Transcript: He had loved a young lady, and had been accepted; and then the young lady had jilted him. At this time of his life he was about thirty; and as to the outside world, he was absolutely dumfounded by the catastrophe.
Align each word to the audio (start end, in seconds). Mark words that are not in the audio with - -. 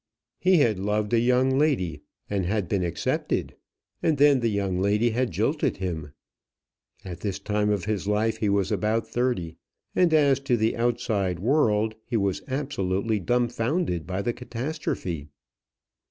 He 0.39 0.57
had 0.61 0.79
loved 0.79 1.13
a 1.13 1.19
young 1.19 1.59
lady, 1.59 2.01
and 2.27 2.43
had 2.47 2.67
been 2.67 2.83
accepted; 2.83 3.55
and 4.01 4.17
then 4.17 4.39
the 4.39 4.49
young 4.49 4.79
lady 4.81 5.11
had 5.11 5.29
jilted 5.29 5.77
him. 5.77 6.13
At 7.05 7.19
this 7.19 7.37
time 7.37 7.69
of 7.69 7.85
his 7.85 8.07
life 8.07 8.37
he 8.37 8.49
was 8.49 8.71
about 8.71 9.07
thirty; 9.07 9.57
and 9.95 10.11
as 10.11 10.39
to 10.39 10.57
the 10.57 10.75
outside 10.75 11.37
world, 11.37 11.93
he 12.03 12.17
was 12.17 12.41
absolutely 12.47 13.19
dumfounded 13.19 14.07
by 14.07 14.23
the 14.23 14.33
catastrophe. 14.33 15.27